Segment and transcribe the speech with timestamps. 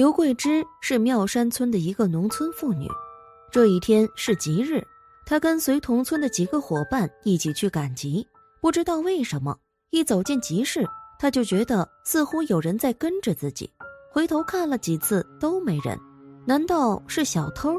[0.00, 2.88] 刘桂芝是妙山村的一个农村妇女。
[3.50, 4.82] 这一天是吉日，
[5.26, 8.26] 她跟随同村的几个伙伴一起去赶集。
[8.62, 9.54] 不知道为什么，
[9.90, 13.70] 一走进集市，她就觉得似乎有人在跟着自己。
[14.10, 16.00] 回头看了几次都没人，
[16.46, 17.78] 难道是小偷？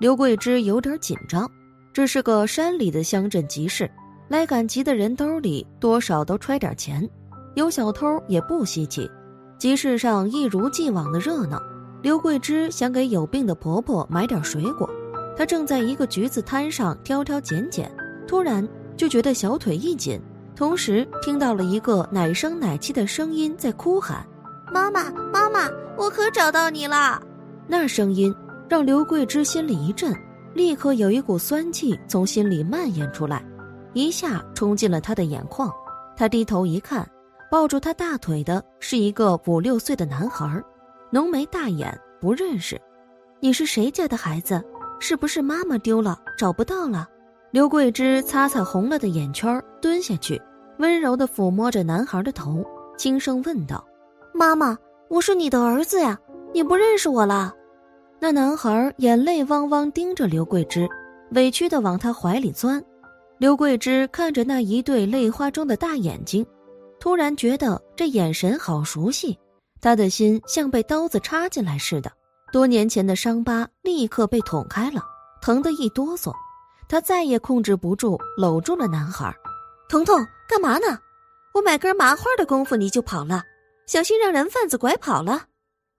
[0.00, 1.46] 刘桂芝有点紧张。
[1.92, 3.90] 这是个山里的乡镇集市，
[4.26, 7.06] 来赶集的人兜里多少都揣点钱，
[7.56, 9.06] 有小偷也不稀奇。
[9.58, 11.60] 集市上一如既往的热闹，
[12.00, 14.88] 刘桂枝想给有病的婆婆买点水果。
[15.36, 17.90] 她正在一个橘子摊上挑挑拣拣，
[18.28, 20.20] 突然就觉得小腿一紧，
[20.54, 24.24] 同时听到了一个奶声奶气的声音在哭喊
[24.72, 27.20] ：“妈妈，妈妈，我可找到你了！”
[27.66, 28.32] 那声音
[28.68, 30.14] 让刘桂枝心里一震，
[30.54, 33.44] 立刻有一股酸气从心里蔓延出来，
[33.92, 35.68] 一下冲进了她的眼眶。
[36.16, 37.04] 她低头一看。
[37.50, 40.62] 抱住他大腿的是一个五六岁的男孩，
[41.10, 42.80] 浓眉大眼，不认识。
[43.40, 44.62] 你是谁家的孩子？
[45.00, 47.08] 是不是妈妈丢了，找不到了？
[47.50, 50.40] 刘桂枝擦擦红了的眼圈，蹲下去，
[50.78, 52.62] 温柔地抚摸着男孩的头，
[52.98, 53.82] 轻声问道
[54.34, 54.76] ：“妈妈，
[55.08, 56.18] 我是你的儿子呀，
[56.52, 57.54] 你不认识我了？”
[58.20, 60.86] 那男孩眼泪汪汪盯着刘桂枝，
[61.30, 62.84] 委屈地往他怀里钻。
[63.38, 66.44] 刘桂枝看着那一对泪花中的大眼睛。
[67.00, 69.38] 突然觉得这眼神好熟悉，
[69.80, 72.10] 他的心像被刀子插进来似的。
[72.52, 75.02] 多年前的伤疤立刻被捅开了，
[75.40, 76.32] 疼得一哆嗦。
[76.88, 79.34] 他再也控制不住，搂住了男孩。
[79.88, 80.18] 彤彤，
[80.48, 80.98] 干嘛呢？
[81.54, 83.42] 我买根麻花的功夫你就跑了，
[83.86, 85.42] 小心让人贩子拐跑了。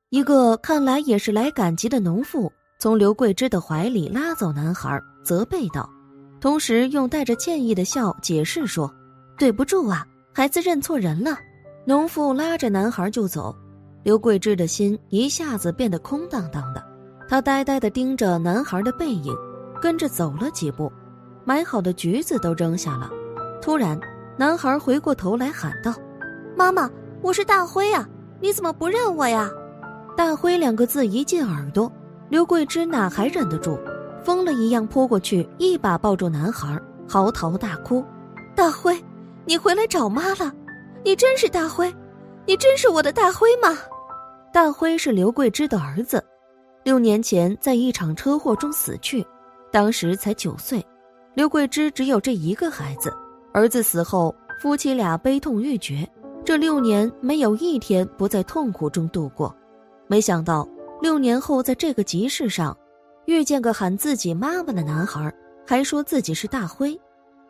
[0.09, 5.88] 一个看来也是来赶集的农妇从刘桂芝的怀里拉走男孩，责备道，
[6.41, 8.91] 同时用带着歉意的笑解释说
[9.38, 11.38] ：“对不住啊。”孩子认错人了，
[11.85, 13.53] 农妇拉着男孩就走，
[14.03, 16.83] 刘桂枝的心一下子变得空荡荡的。
[17.27, 19.35] 她呆呆地盯着男孩的背影，
[19.81, 20.91] 跟着走了几步，
[21.44, 23.09] 买好的橘子都扔下了。
[23.62, 24.00] 突然，
[24.38, 25.94] 男孩回过头来喊道
[26.56, 26.90] ：“妈妈，
[27.22, 28.07] 我是大辉啊，
[28.40, 29.50] 你怎么不认我呀？”
[30.16, 31.91] 大辉两个字一进耳朵，
[32.29, 33.79] 刘桂枝哪还忍得住，
[34.23, 38.06] 疯了一样扑过去，一把抱住男孩，嚎啕大哭
[38.56, 38.97] ：“大辉！”
[39.49, 40.53] 你回来找妈了，
[41.03, 41.91] 你真是大辉，
[42.45, 43.75] 你真是我的大辉吗？
[44.53, 46.23] 大辉是刘桂枝的儿子，
[46.83, 49.25] 六年前在一场车祸中死去，
[49.71, 50.85] 当时才九岁。
[51.33, 53.11] 刘桂枝只有这一个孩子，
[53.51, 56.07] 儿子死后，夫妻俩悲痛欲绝，
[56.45, 59.51] 这六年没有一天不在痛苦中度过。
[60.05, 60.69] 没想到
[61.01, 62.77] 六年后，在这个集市上，
[63.25, 65.33] 遇见个喊自己妈妈的男孩，
[65.66, 66.95] 还说自己是大辉。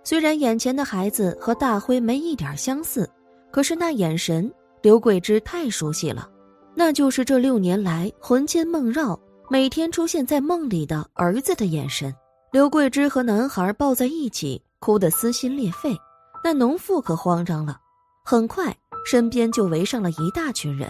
[0.09, 3.07] 虽然眼前的孩子和大辉没一点相似，
[3.51, 6.27] 可是那眼神，刘桂枝太熟悉了，
[6.73, 9.15] 那就是这六年来魂牵梦绕、
[9.51, 12.11] 每天出现在梦里的儿子的眼神。
[12.51, 15.95] 刘桂枝和男孩抱在一起，哭得撕心裂肺。
[16.43, 17.77] 那农妇可慌张了，
[18.25, 20.89] 很快身边就围上了一大群人。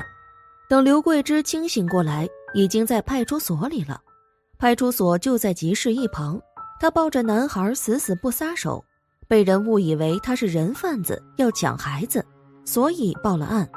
[0.70, 4.00] 等刘桂枝清醒过来，已经在派出所里了。
[4.58, 6.40] 派出所就在集市一旁，
[6.80, 8.82] 她抱着男孩，死死不撒手。
[9.30, 12.26] 被人误以为他是人贩子，要抢孩子，
[12.66, 13.70] 所以报了案。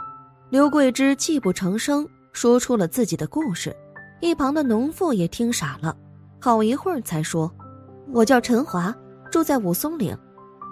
[0.48, 3.76] 刘桂芝泣不成声，说出了自己的故事。
[4.22, 5.94] 一旁的农妇也听傻了，
[6.40, 7.52] 好一会儿才说
[8.14, 8.96] ：“我叫陈华，
[9.30, 10.16] 住在武松岭，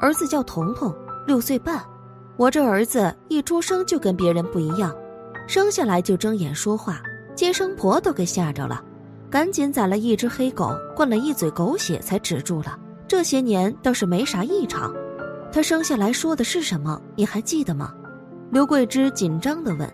[0.01, 0.95] 儿子叫彤彤，
[1.27, 1.85] 六岁半。
[2.39, 4.97] 我这儿子一出生就跟别人不一样，
[5.47, 7.03] 生下来就睁眼说话，
[7.35, 8.83] 接生婆都给吓着了，
[9.29, 12.79] 赶紧宰了一只黑狗，灌了一嘴狗血才止住了。”
[13.11, 14.95] 这些年倒是没啥异常，
[15.53, 17.03] 他生下来说的是什么？
[17.17, 17.93] 你还记得吗？
[18.53, 19.93] 刘桂枝紧张的问。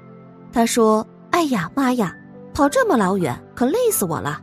[0.53, 2.15] 他说：“哎呀妈呀，
[2.53, 4.43] 跑这么老远，可累死我了。”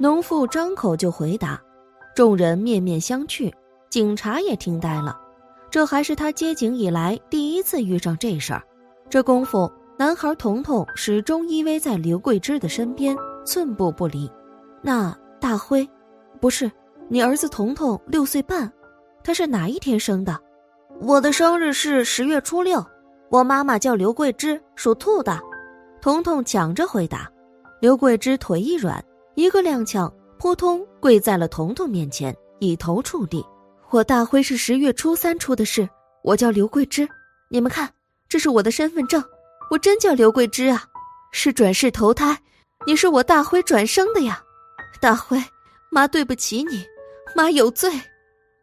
[0.00, 1.60] 农妇张口就回答。
[2.14, 3.52] 众人面面相觑，
[3.90, 5.14] 警察也听呆了。
[5.70, 8.62] 这还是他接警以来第一次遇上这事儿。
[9.10, 14.26] 这功夫，男孩彤彤始终依偎在刘桂枝的身边，寸步不离。
[14.80, 15.86] 那大辉，
[16.40, 16.72] 不是。
[17.08, 18.70] 你儿子彤彤六岁半，
[19.22, 20.36] 他是哪一天生的？
[21.00, 22.84] 我的生日是十月初六，
[23.30, 25.38] 我妈妈叫刘桂枝，属兔的。
[26.00, 27.30] 彤彤抢着回答。
[27.80, 29.02] 刘桂枝腿一软，
[29.36, 33.44] 一个踉跄，扑通跪在了彤彤面前，以头触地。
[33.90, 35.88] 我大辉是十月初三出的事，
[36.24, 37.08] 我叫刘桂枝，
[37.48, 37.88] 你们看，
[38.28, 39.22] 这是我的身份证，
[39.70, 40.82] 我真叫刘桂枝啊，
[41.30, 42.36] 是转世投胎，
[42.84, 44.42] 你是我大辉转生的呀，
[45.00, 45.40] 大辉，
[45.90, 46.84] 妈对不起你。
[47.36, 47.90] 妈有罪，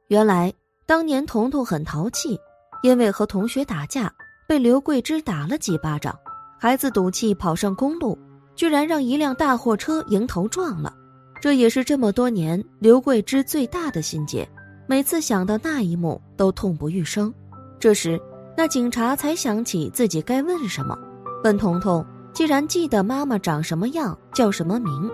[0.07, 0.51] 原来
[0.87, 2.39] 当年彤彤很淘气，
[2.81, 4.11] 因为和同学打架，
[4.47, 6.17] 被刘桂芝打了几巴掌。
[6.59, 8.17] 孩子赌气跑上公路，
[8.55, 10.91] 居然让一辆大货车迎头撞了。
[11.39, 14.49] 这也是这么多年刘桂芝最大的心结，
[14.87, 17.31] 每次想到那一幕都痛不欲生。
[17.79, 18.19] 这时，
[18.57, 20.97] 那警察才想起自己该问什么，
[21.43, 22.03] 问彤彤
[22.33, 25.11] ：“既然记得妈妈长什么样，叫什么名，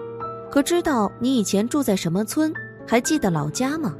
[0.49, 2.53] 可知道你以前住在什么村，
[2.89, 3.93] 还记得老家吗？”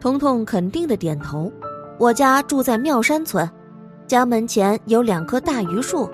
[0.00, 1.52] 彤彤肯定的点头
[2.00, 3.48] ：“我家住在庙山村，
[4.06, 6.08] 家门前有两棵大榆树，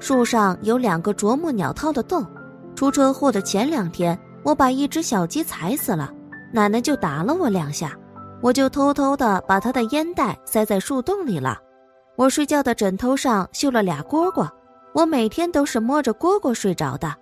[0.00, 2.26] 树上有两个啄木鸟掏的洞。
[2.74, 6.10] 出车祸的前两天。”我把一只小鸡踩死了，
[6.50, 7.92] 奶奶就打了我两下，
[8.40, 11.58] 我就偷偷的把她的烟袋塞在树洞里了。
[12.16, 14.48] 我睡觉的枕头上绣了俩蝈蝈，
[14.94, 17.14] 我每天都是摸着蝈蝈睡着的。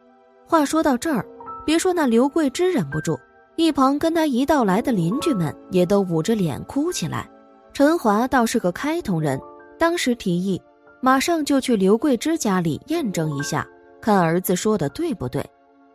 [0.46, 1.26] 话说到这儿，
[1.66, 3.18] 别说那刘桂芝忍不住，
[3.58, 7.28] 一旁跟他一道来的邻居们也都捂着脸哭起来。
[7.72, 9.37] 陈华倒是个开通人，
[9.76, 10.62] 当时提议，
[11.00, 13.66] 马上就去刘桂芝家里验证一下，
[14.00, 15.44] 看儿子说的对不对。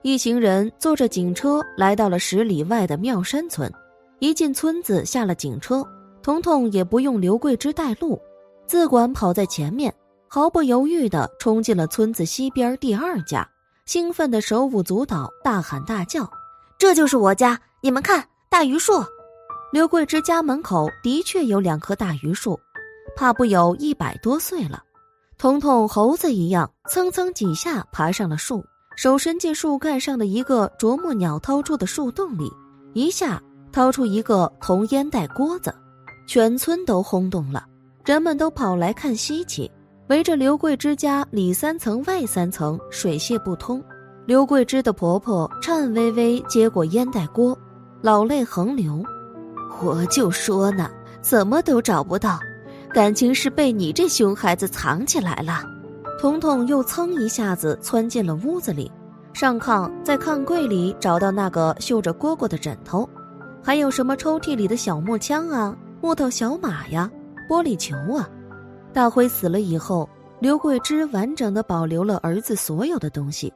[0.01, 3.71] 一行人坐着警车来到了十里外的妙山村，
[4.19, 5.88] 一进村子下了警车，
[6.21, 8.21] 彤彤也不用刘桂芝带路，
[8.68, 9.94] 自管跑在前面，
[10.27, 13.50] 毫不犹豫地冲进了村子西边第二家，
[13.86, 16.30] 兴奋地手舞足蹈，大喊大叫
[16.83, 17.57] ：“这就是我家！
[17.80, 19.01] 你们看，大榆树！”
[19.71, 22.59] 刘桂芝家门口的确有两棵大榆树，
[23.15, 24.83] 怕不有一百多岁了。
[25.38, 28.62] 彤彤猴子一样，蹭蹭几下爬上了树。
[28.97, 32.51] 手伸进树干上的一个啄木鸟掏出的树洞里，
[32.91, 33.41] 一下
[33.71, 35.74] 掏出一个铜烟袋锅子，
[36.27, 37.65] 全村都轰动了，
[38.03, 39.71] 人们都跑来看稀奇，
[40.09, 43.81] 围着刘桂芝家里三层外三层，水泄不通。
[44.25, 47.57] 刘桂芝的婆婆颤巍巍接过烟袋锅，
[48.01, 49.03] 老泪横流
[49.83, 50.89] ：“我就说呢，
[51.21, 52.39] 怎么都找不到，
[52.93, 55.65] 感情是被你这熊孩子藏起来了。”
[56.21, 58.89] 彤彤又噌一下子窜进了屋子里，
[59.33, 63.07] 上炕，在炕柜里找到那个绣着蝈蝈的枕头，
[63.61, 67.11] 还有什么抽屉里的小木枪啊、木头小马呀、
[67.49, 68.29] 玻璃球啊。
[68.93, 70.07] 大辉死了以后，
[70.39, 73.51] 刘桂芝完整的保留了儿子所有的东西。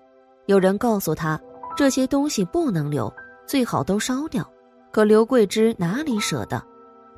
[0.47, 1.39] 有人告诉他，
[1.75, 3.13] 这些东西不能留，
[3.45, 4.49] 最好都烧掉。
[4.91, 6.61] 可刘桂芝哪里舍得？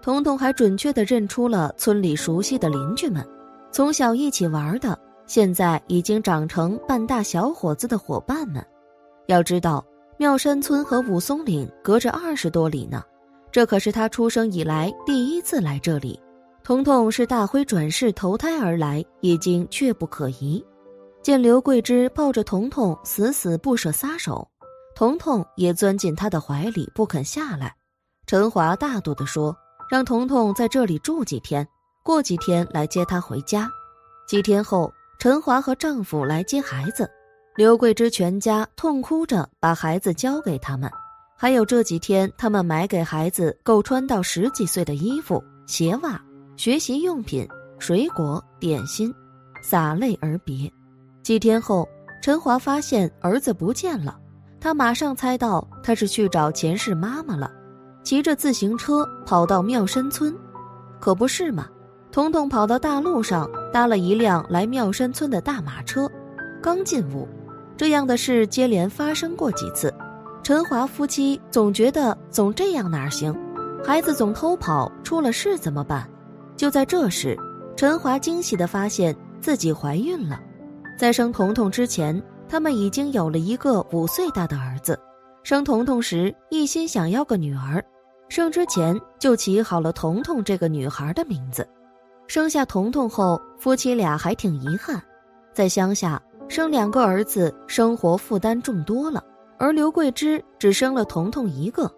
[0.01, 3.25] 彤彤还准确的认出了村里熟悉的邻居们，
[3.71, 4.97] 从小一起玩的。
[5.27, 8.65] 现在已经长成半大小伙子的伙伴们，
[9.27, 9.85] 要知道
[10.17, 13.03] 妙山村和武松岭隔着二十多里呢，
[13.51, 16.19] 这可是他出生以来第一次来这里。
[16.63, 20.65] 彤彤是大辉转世投胎而来，已经确不可疑。
[21.21, 24.47] 见刘桂芝抱着彤彤死死不舍撒手，
[24.95, 27.75] 彤彤也钻进他的怀里不肯下来。
[28.25, 29.55] 陈华大度地说
[29.89, 31.67] ：“让彤彤在这里住几天，
[32.03, 33.69] 过几天来接她回家。”
[34.27, 34.91] 几天后。
[35.21, 37.05] 陈华和丈夫来接孩子，
[37.57, 40.89] 刘桂芝全家痛哭着把孩子交给他们。
[41.37, 46.21] 还有这几天，他们买给孩子够穿到十几岁的衣服、鞋袜、
[46.55, 47.45] 学习用品、
[47.79, 49.13] 水果、点心，
[49.61, 50.71] 洒泪而别。
[51.29, 51.87] 几天后，
[52.23, 54.17] 陈华发现儿子不见了，
[54.59, 57.51] 他马上猜到他是去找前世妈妈了，
[58.01, 60.35] 骑着自行车跑到妙山村，
[60.99, 61.67] 可不是嘛？
[62.11, 66.09] 彤彤跑到大路上，搭了一辆来妙山村的大马车。
[66.63, 67.27] 刚进屋，
[67.77, 69.93] 这样的事接连发生过几次。
[70.41, 73.37] 陈华夫妻总觉得总这样哪行？
[73.85, 76.09] 孩子总偷跑，出了事怎么办？
[76.57, 77.37] 就在这时，
[77.75, 80.41] 陈华惊喜地发现自己怀孕了。
[80.99, 84.99] 在生彤彤之前，他们已经有了一个五岁大的儿子。
[85.43, 87.81] 生彤彤时，一心想要个女儿，
[88.27, 91.65] 生之前就起好了彤彤这个女孩的名字。
[92.27, 95.01] 生下彤彤后，夫妻俩还挺遗憾，
[95.53, 99.23] 在乡下生两个儿子，生活负担重多了。
[99.57, 101.89] 而刘桂芝只生了彤彤一个。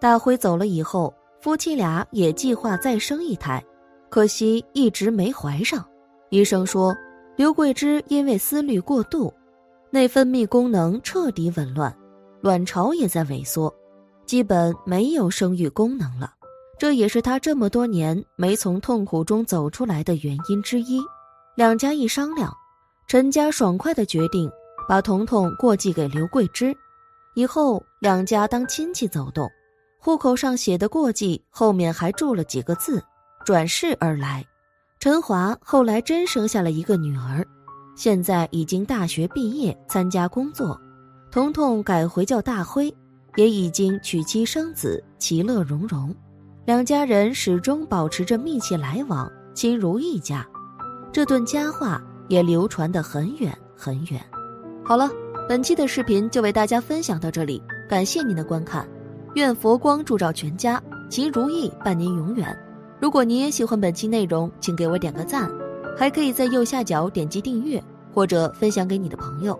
[0.00, 3.64] 大辉走了以后，夫妻俩也计划再生一胎，
[4.08, 5.86] 可惜一直没怀上。
[6.30, 6.92] 医生说，
[7.38, 9.32] 刘桂芝因为思虑过度，
[9.90, 11.96] 内分泌功能彻底紊乱，
[12.40, 13.72] 卵巢也在萎缩，
[14.26, 16.32] 基本没有生育功能了。
[16.80, 21.00] 这也是她这么多年没从痛苦中走出来的原因之一。
[21.54, 22.52] 两家一商量，
[23.06, 24.50] 陈家爽快的决定
[24.88, 26.76] 把彤彤过继给刘桂芝，
[27.36, 29.48] 以后两家当亲戚走动。
[30.00, 33.00] 户口上写的过继后面还注了几个字
[33.46, 34.44] ：“转世而来。”
[35.08, 37.42] 陈华后来真生下了一个女儿，
[37.96, 40.78] 现在已经大学毕业参加工作。
[41.30, 42.94] 彤彤改回叫大辉，
[43.34, 46.14] 也已经娶妻生子，其乐融融。
[46.66, 50.46] 两家人始终保持着密切来往，亲如一家，
[51.10, 54.22] 这段佳话也流传得很远很远。
[54.84, 55.10] 好了，
[55.48, 58.86] 本期的视频就为大家分享到这里，感谢您的观看，
[59.36, 62.54] 愿佛光照照全家，吉如意伴您永远。
[63.00, 65.50] 如果您也喜欢本期内容，请给我点个赞，
[65.96, 69.58] 还可以在右下角点击订阅或者分享给你的朋友。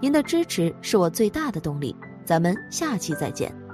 [0.00, 1.94] 您的支持是我最大的动力。
[2.24, 3.67] 咱们下期再见。